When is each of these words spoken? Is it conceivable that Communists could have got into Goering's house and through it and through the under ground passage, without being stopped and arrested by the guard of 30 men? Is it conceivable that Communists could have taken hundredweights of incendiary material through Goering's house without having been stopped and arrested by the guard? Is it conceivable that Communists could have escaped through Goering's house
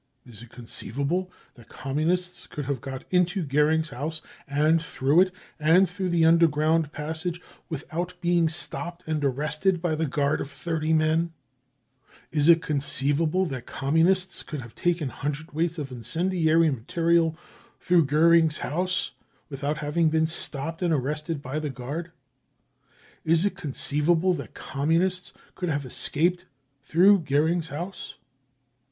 Is 0.25 0.41
it 0.41 0.49
conceivable 0.49 1.31
that 1.53 1.69
Communists 1.69 2.47
could 2.47 2.65
have 2.65 2.81
got 2.81 3.05
into 3.11 3.43
Goering's 3.43 3.91
house 3.91 4.19
and 4.47 4.81
through 4.81 5.21
it 5.21 5.31
and 5.59 5.87
through 5.87 6.09
the 6.09 6.25
under 6.25 6.47
ground 6.47 6.91
passage, 6.91 7.39
without 7.69 8.15
being 8.19 8.49
stopped 8.49 9.03
and 9.05 9.23
arrested 9.23 9.79
by 9.79 9.93
the 9.93 10.07
guard 10.07 10.41
of 10.41 10.49
30 10.49 10.93
men? 10.93 11.33
Is 12.31 12.49
it 12.49 12.63
conceivable 12.63 13.45
that 13.45 13.67
Communists 13.67 14.41
could 14.41 14.61
have 14.61 14.73
taken 14.73 15.09
hundredweights 15.11 15.77
of 15.77 15.91
incendiary 15.91 16.71
material 16.71 17.37
through 17.79 18.05
Goering's 18.05 18.57
house 18.57 19.11
without 19.49 19.77
having 19.77 20.09
been 20.09 20.25
stopped 20.25 20.81
and 20.81 20.91
arrested 20.91 21.43
by 21.43 21.59
the 21.59 21.69
guard? 21.69 22.11
Is 23.23 23.45
it 23.45 23.55
conceivable 23.55 24.33
that 24.33 24.55
Communists 24.55 25.31
could 25.53 25.69
have 25.69 25.85
escaped 25.85 26.47
through 26.81 27.19
Goering's 27.19 27.67
house 27.67 28.15